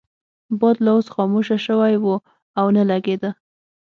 [0.59, 2.15] باد لا اوس خاموشه شوی وو
[2.59, 3.29] او نه لګیده.